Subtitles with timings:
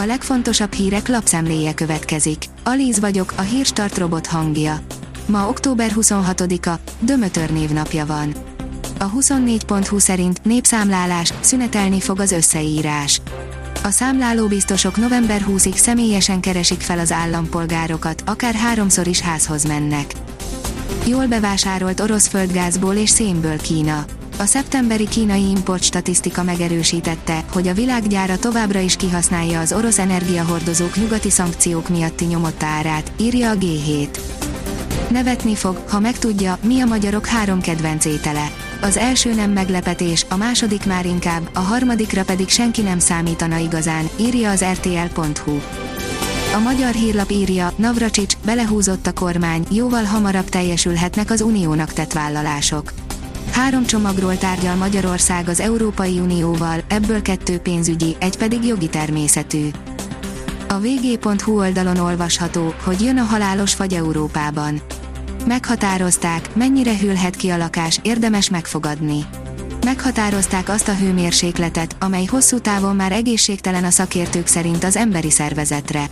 [0.00, 2.44] A legfontosabb hírek lapszemléje következik.
[2.64, 4.80] Alíz vagyok, a hírstart robot hangja.
[5.26, 8.34] Ma október 26-a, Dömötör névnapja van.
[8.98, 13.20] A 24.20 szerint népszámlálás, szünetelni fog az összeírás.
[13.82, 20.12] A számlálóbiztosok november 20-ig személyesen keresik fel az állampolgárokat, akár háromszor is házhoz mennek.
[21.06, 24.04] Jól bevásárolt orosz földgázból és szénből Kína.
[24.40, 30.96] A szeptemberi kínai import statisztika megerősítette, hogy a világgyára továbbra is kihasználja az orosz energiahordozók
[30.96, 34.08] nyugati szankciók miatti nyomott árát, írja a G7.
[35.10, 38.50] Nevetni fog, ha megtudja, mi a magyarok három kedvenc étele.
[38.80, 44.08] Az első nem meglepetés, a második már inkább, a harmadikra pedig senki nem számítana igazán,
[44.16, 45.60] írja az rtl.hu.
[46.54, 52.92] A magyar hírlap írja, Navracsics, belehúzott a kormány, jóval hamarabb teljesülhetnek az uniónak tett vállalások.
[53.58, 59.68] Három csomagról tárgyal Magyarország az Európai Unióval, ebből kettő pénzügyi, egy pedig jogi természetű.
[60.68, 64.80] A vg.hu oldalon olvasható, hogy jön a halálos fagy Európában.
[65.46, 69.24] Meghatározták, mennyire hűlhet ki a lakás, érdemes megfogadni.
[69.84, 76.06] Meghatározták azt a hőmérsékletet, amely hosszú távon már egészségtelen a szakértők szerint az emberi szervezetre.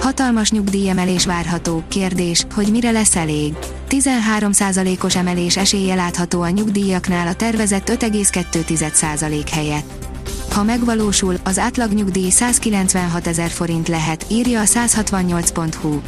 [0.00, 3.54] Hatalmas nyugdíjemelés várható, kérdés, hogy mire lesz elég.
[3.88, 10.06] 13%-os emelés esélye látható a nyugdíjaknál a tervezett 5,2% helyett.
[10.52, 16.00] Ha megvalósul, az átlag nyugdíj 196 ezer forint lehet, írja a 168.hu.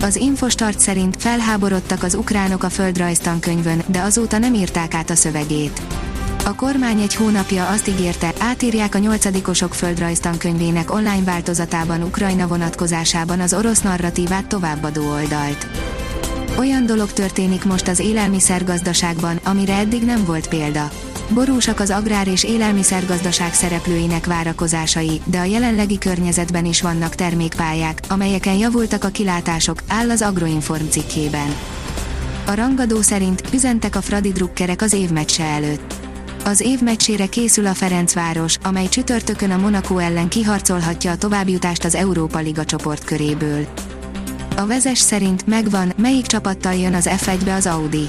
[0.00, 5.80] Az Infostart szerint felháborodtak az ukránok a földrajztankönyvön, de azóta nem írták át a szövegét.
[6.44, 13.54] A kormány egy hónapja azt ígérte, átírják a nyolcadikosok földrajztankönyvének online változatában Ukrajna vonatkozásában az
[13.54, 15.66] orosz narratívát továbbadó oldalt.
[16.58, 20.90] Olyan dolog történik most az élelmiszergazdaságban, amire eddig nem volt példa.
[21.28, 28.54] Borúsak az agrár és élelmiszergazdaság szereplőinek várakozásai, de a jelenlegi környezetben is vannak termékpályák, amelyeken
[28.54, 31.56] javultak a kilátások, áll az Agroinform cikkében.
[32.46, 35.94] A rangadó szerint üzentek a Fradi drukkerek az évmeccse előtt.
[36.44, 42.38] Az évmeccsére készül a Ferencváros, amely csütörtökön a Monaco ellen kiharcolhatja a továbbjutást az Európa
[42.38, 43.66] Liga csoportköréből.
[44.56, 48.08] A vezes szerint megvan, melyik csapattal jön az F1-be az Audi.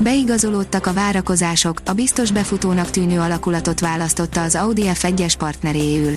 [0.00, 6.16] Beigazolódtak a várakozások, a biztos befutónak tűnő alakulatot választotta az Audi F1-es partneréül.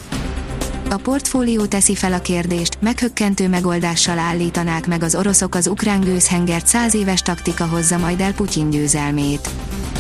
[0.92, 6.68] A portfólió teszi fel a kérdést, meghökkentő megoldással állítanák meg az oroszok az ukrán gőzhengert
[6.68, 9.50] száz éves taktika hozza majd el Putyin győzelmét.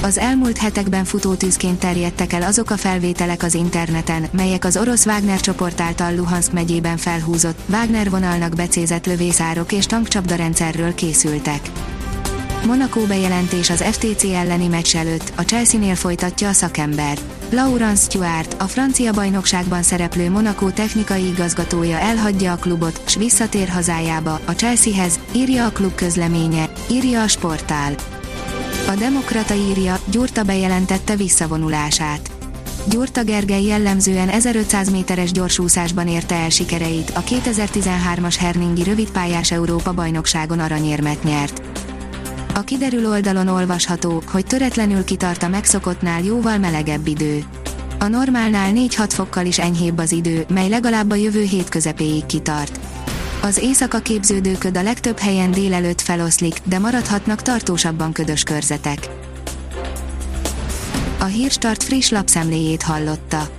[0.01, 5.39] Az elmúlt hetekben futótűzként terjedtek el azok a felvételek az interneten, melyek az orosz Wagner
[5.39, 11.61] csoport által Luhansk megyében felhúzott, Wagner vonalnak becézett lövészárok és tankcsapdarendszerről készültek.
[12.65, 17.17] Monaco bejelentés az FTC elleni meccs előtt, a Chelsea-nél folytatja a szakember.
[17.51, 24.39] Laurence Stewart, a francia bajnokságban szereplő Monaco technikai igazgatója elhagyja a klubot, s visszatér hazájába,
[24.45, 27.95] a Chelseahez, írja a klub közleménye, írja a sportál.
[28.87, 32.31] A Demokrata írja, Gyurta bejelentette visszavonulását.
[32.89, 40.59] Gyurta Gergely jellemzően 1500 méteres gyorsúszásban érte el sikereit, a 2013-as Herningi rövidpályás Európa bajnokságon
[40.59, 41.61] aranyérmet nyert.
[42.59, 47.43] A kiderül oldalon olvasható, hogy töretlenül kitart a megszokottnál jóval melegebb idő.
[47.99, 52.79] A normálnál 4-6 fokkal is enyhébb az idő, mely legalább a jövő hét közepéig kitart.
[53.41, 59.09] Az éjszaka képződő köd a legtöbb helyen délelőtt feloszlik, de maradhatnak tartósabban ködös körzetek.
[61.19, 63.58] A Hírstart friss lapszemléjét hallotta.